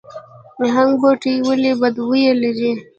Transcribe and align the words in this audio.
هنګ 0.75 0.91
بوټی 1.01 1.33
ولې 1.47 1.71
بد 1.81 1.95
بوی 2.05 2.23
لري؟ 2.41 2.71